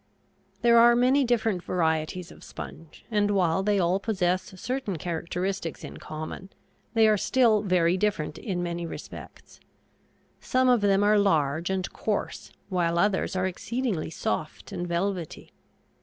[0.63, 5.97] There are many different varieties of sponge, and, while they all possess certain characteristics in
[5.97, 6.49] common,
[6.95, 9.59] they are still very different in many respects.
[10.39, 15.51] Some of them are large and coarse, while others are exceedingly soft and velvety.